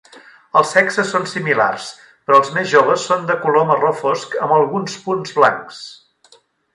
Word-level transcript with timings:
Els 0.59 0.69
sexes 0.75 1.09
són 1.15 1.27
similars, 1.33 1.91
però 2.29 2.39
els 2.43 2.49
més 2.57 2.71
joves 2.73 3.05
son 3.11 3.29
de 3.29 3.35
color 3.45 3.67
marró 3.73 3.91
fosc 4.01 4.39
amb 4.47 4.57
alguns 4.57 4.97
punts 5.07 5.35
blancs. 5.41 5.85